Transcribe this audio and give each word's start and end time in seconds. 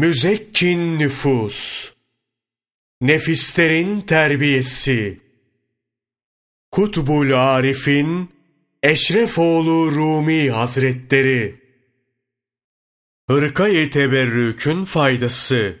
Müzekkin 0.00 0.98
nüfus, 0.98 1.90
nefislerin 3.00 4.00
terbiyesi, 4.00 5.20
Kutbul 6.70 7.32
Arif'in 7.32 8.30
Eşrefoğlu 8.82 9.92
Rumi 9.92 10.50
Hazretleri, 10.50 11.60
Hırkayı 13.28 13.90
teberrükün 13.90 14.84
faydası, 14.84 15.76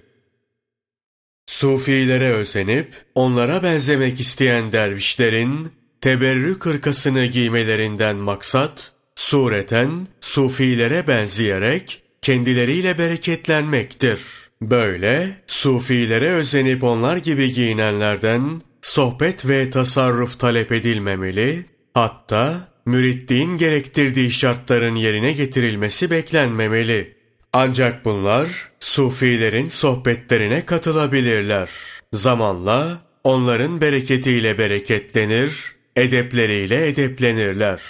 Sufilere 1.46 2.32
özenip 2.32 3.04
onlara 3.14 3.62
benzemek 3.62 4.20
isteyen 4.20 4.72
dervişlerin 4.72 5.72
teberrük 6.00 6.66
hırkasını 6.66 7.26
giymelerinden 7.26 8.16
maksat, 8.16 8.92
sureten 9.16 10.08
sufilere 10.20 11.06
benzeyerek 11.06 12.09
kendileriyle 12.22 12.98
bereketlenmektir. 12.98 14.20
Böyle 14.62 15.36
sufilere 15.46 16.30
özenip 16.30 16.84
onlar 16.84 17.16
gibi 17.16 17.52
giyinenlerden 17.52 18.62
sohbet 18.82 19.48
ve 19.48 19.70
tasarruf 19.70 20.38
talep 20.38 20.72
edilmemeli, 20.72 21.64
hatta 21.94 22.68
müritliğin 22.86 23.58
gerektirdiği 23.58 24.30
şartların 24.30 24.94
yerine 24.94 25.32
getirilmesi 25.32 26.10
beklenmemeli. 26.10 27.16
Ancak 27.52 28.04
bunlar 28.04 28.70
sufilerin 28.80 29.68
sohbetlerine 29.68 30.66
katılabilirler. 30.66 31.70
Zamanla 32.12 33.00
onların 33.24 33.80
bereketiyle 33.80 34.58
bereketlenir, 34.58 35.74
edepleriyle 35.96 36.88
edeplenirler. 36.88 37.80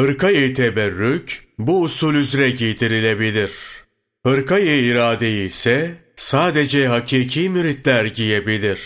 Hırkayı 0.00 0.54
teberrük 0.54 1.42
bu 1.58 1.80
usul 1.80 2.14
üzere 2.14 2.50
giydirilebilir. 2.50 3.50
Hırkayı 4.26 4.84
iradeyi 4.84 5.46
ise 5.46 5.94
sadece 6.16 6.86
hakiki 6.86 7.50
müritler 7.50 8.04
giyebilir. 8.04 8.80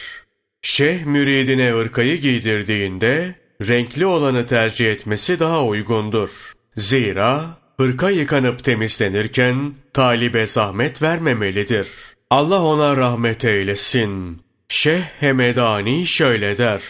Şeyh 0.62 1.04
müridine 1.04 1.70
hırkayı 1.70 2.16
giydirdiğinde 2.16 3.34
renkli 3.68 4.06
olanı 4.06 4.46
tercih 4.46 4.92
etmesi 4.92 5.40
daha 5.40 5.66
uygundur. 5.66 6.30
Zira 6.76 7.44
hırka 7.76 8.10
yıkanıp 8.10 8.64
temizlenirken 8.64 9.74
talibe 9.92 10.46
zahmet 10.46 11.02
vermemelidir. 11.02 11.88
Allah 12.30 12.62
ona 12.62 12.96
rahmet 12.96 13.44
eylesin. 13.44 14.42
Şeyh 14.68 15.04
Hemedani 15.20 16.06
şöyle 16.06 16.58
der. 16.58 16.82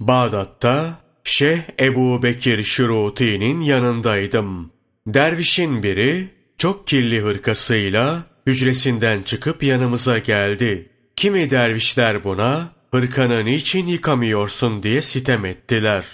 Bağdat'ta 0.00 1.07
Şeyh 1.30 1.58
Ebu 1.80 2.22
Bekir 2.22 2.64
Şuruti'nin 2.64 3.60
yanındaydım. 3.60 4.70
Dervişin 5.06 5.82
biri 5.82 6.28
çok 6.58 6.86
kirli 6.86 7.20
hırkasıyla 7.20 8.22
hücresinden 8.46 9.22
çıkıp 9.22 9.62
yanımıza 9.62 10.18
geldi. 10.18 10.88
Kimi 11.16 11.50
dervişler 11.50 12.24
buna 12.24 12.72
hırkanı 12.90 13.44
niçin 13.44 13.86
yıkamıyorsun 13.86 14.82
diye 14.82 15.02
sitem 15.02 15.44
ettiler. 15.44 16.04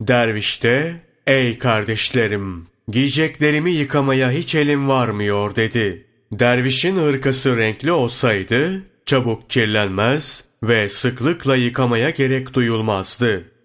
Derviş 0.00 0.62
de 0.62 0.92
ey 1.26 1.58
kardeşlerim 1.58 2.66
giyeceklerimi 2.88 3.70
yıkamaya 3.70 4.30
hiç 4.30 4.54
elim 4.54 4.88
varmıyor 4.88 5.56
dedi. 5.56 6.06
Dervişin 6.32 6.96
hırkası 6.96 7.56
renkli 7.56 7.92
olsaydı 7.92 8.82
çabuk 9.06 9.50
kirlenmez 9.50 10.44
ve 10.62 10.88
sıklıkla 10.88 11.56
yıkamaya 11.56 12.10
gerek 12.10 12.54
duyulmazdı. 12.54 13.55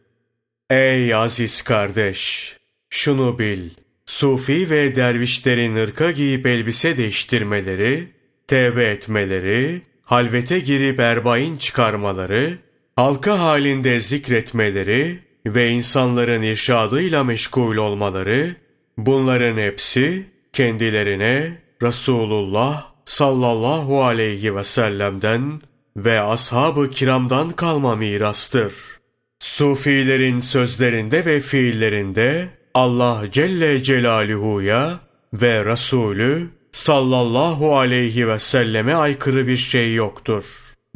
Ey 0.72 1.16
aziz 1.16 1.62
kardeş! 1.62 2.54
Şunu 2.90 3.40
bil, 3.40 3.70
Sufi 4.06 4.70
ve 4.70 4.96
dervişlerin 4.96 5.76
ırka 5.76 6.12
giyip 6.12 6.46
elbise 6.46 6.98
değiştirmeleri, 6.98 8.08
tevbe 8.48 8.86
etmeleri, 8.86 9.82
halvete 10.06 10.60
girip 10.60 11.00
erbain 11.00 11.58
çıkarmaları, 11.58 12.58
halka 12.96 13.40
halinde 13.40 14.00
zikretmeleri 14.00 15.20
ve 15.46 15.70
insanların 15.70 16.42
irşadıyla 16.42 17.24
meşgul 17.24 17.78
olmaları, 17.78 18.56
bunların 18.98 19.58
hepsi 19.58 20.26
kendilerine 20.54 21.58
Resulullah 21.82 22.86
sallallahu 23.06 24.04
aleyhi 24.04 24.56
ve 24.56 24.64
sellem'den 24.64 25.62
ve 25.98 26.22
ashab-ı 26.22 26.90
kiramdan 26.90 27.50
kalma 27.50 27.96
mirastır. 27.96 29.01
Sufilerin 29.42 30.40
sözlerinde 30.40 31.26
ve 31.26 31.40
fiillerinde 31.40 32.48
Allah 32.74 33.24
Celle 33.32 33.84
Celaluhu'ya 33.84 35.00
ve 35.34 35.66
Resulü 35.66 36.50
sallallahu 36.72 37.78
aleyhi 37.78 38.28
ve 38.28 38.40
selleme 38.40 38.96
aykırı 38.96 39.48
bir 39.48 39.58
şey 39.58 39.94
yoktur. 39.94 40.46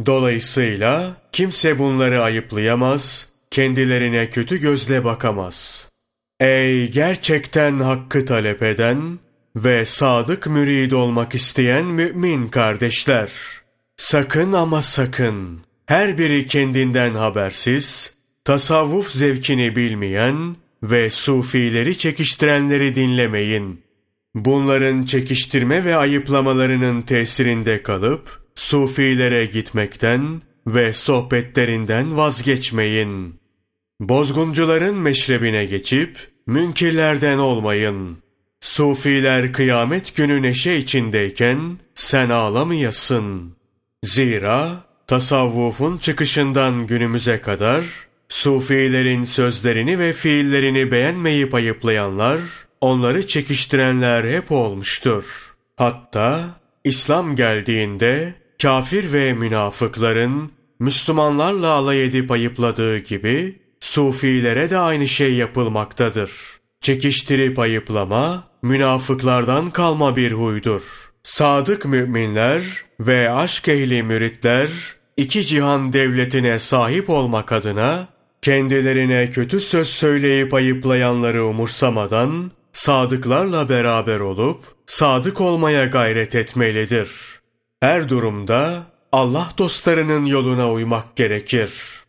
Dolayısıyla 0.06 1.18
kimse 1.32 1.80
bunları 1.80 2.22
ayıplayamaz, 2.22 3.30
kendilerine 3.52 4.30
kötü 4.30 4.62
gözle 4.62 5.04
bakamaz. 5.04 5.90
Ey 6.40 6.92
gerçekten 6.92 7.80
hakkı 7.80 8.26
talep 8.26 8.64
eden 8.64 9.20
ve 9.56 9.86
sadık 9.86 10.48
mürid 10.48 10.92
olmak 10.92 11.36
isteyen 11.36 11.86
mümin 11.86 12.48
kardeşler! 12.48 13.32
Sakın 13.98 14.54
ama 14.54 14.82
sakın, 14.82 15.60
her 15.86 16.18
biri 16.18 16.46
kendinden 16.48 17.14
habersiz, 17.14 18.15
tasavvuf 18.46 19.12
zevkini 19.12 19.76
bilmeyen 19.76 20.56
ve 20.84 21.10
sufileri 21.10 21.98
çekiştirenleri 21.98 22.96
dinlemeyin. 22.96 23.82
Bunların 24.36 25.06
çekiştirme 25.06 25.86
ve 25.86 25.96
ayıplamalarının 25.96 27.02
tesirinde 27.02 27.84
kalıp, 27.84 28.46
sufilere 28.56 29.46
gitmekten 29.46 30.42
ve 30.68 30.94
sohbetlerinden 30.94 32.18
vazgeçmeyin. 32.18 33.36
Bozguncuların 34.00 34.96
meşrebine 34.96 35.66
geçip, 35.66 36.18
münkirlerden 36.48 37.38
olmayın. 37.38 38.18
Sufiler 38.62 39.54
kıyamet 39.54 40.16
günü 40.16 40.42
neşe 40.42 40.76
içindeyken, 40.76 41.78
sen 41.96 42.30
ağlamayasın. 42.30 43.56
Zira, 44.04 44.72
tasavvufun 45.08 45.98
çıkışından 45.98 46.88
günümüze 46.88 47.42
kadar, 47.42 48.05
Sufilerin 48.30 49.24
sözlerini 49.24 50.00
ve 50.00 50.14
fiillerini 50.14 50.92
beğenmeyip 50.92 51.54
ayıplayanlar, 51.54 52.40
onları 52.82 53.28
çekiştirenler 53.28 54.24
hep 54.24 54.52
olmuştur. 54.52 55.56
Hatta 55.76 56.44
İslam 56.84 57.36
geldiğinde 57.36 58.34
kafir 58.62 59.14
ve 59.14 59.34
münafıkların 59.34 60.52
Müslümanlarla 60.80 61.70
alay 61.70 62.06
edip 62.06 62.32
ayıpladığı 62.32 62.98
gibi 62.98 63.60
Sufilere 63.80 64.70
de 64.70 64.78
aynı 64.78 65.08
şey 65.08 65.34
yapılmaktadır. 65.34 66.32
Çekiştirip 66.82 67.60
ayıplama 67.60 68.44
münafıklardan 68.62 69.70
kalma 69.70 70.16
bir 70.16 70.32
huydur. 70.32 70.82
Sadık 71.24 71.86
müminler 71.86 72.64
ve 73.00 73.32
aşk 73.32 73.68
ehli 73.68 74.04
müritler 74.04 74.70
iki 75.18 75.46
cihan 75.46 75.94
devletine 75.94 76.60
sahip 76.60 77.10
olmak 77.10 77.52
adına 77.52 78.08
kendilerine 78.46 79.30
kötü 79.30 79.62
söz 79.62 79.88
söyleyip 79.88 80.54
ayıplayanları 80.54 81.46
umursamadan 81.46 82.52
sadıklarla 82.74 83.70
beraber 83.70 84.20
olup 84.20 84.64
sadık 84.86 85.42
olmaya 85.42 85.86
gayret 85.86 86.36
etmelidir. 86.36 87.10
Her 87.80 88.10
durumda 88.10 88.84
Allah 89.12 89.50
dostlarının 89.58 90.26
yoluna 90.26 90.72
uymak 90.72 91.16
gerekir.'' 91.16 92.05